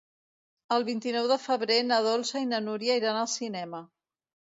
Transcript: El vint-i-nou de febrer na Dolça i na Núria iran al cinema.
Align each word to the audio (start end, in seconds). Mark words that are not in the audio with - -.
El 0.77 0.85
vint-i-nou 0.85 1.27
de 1.31 1.37
febrer 1.43 1.77
na 1.89 1.99
Dolça 2.07 2.41
i 2.45 2.47
na 2.53 2.61
Núria 2.69 2.97
iran 3.01 3.21
al 3.21 3.29
cinema. 3.35 3.83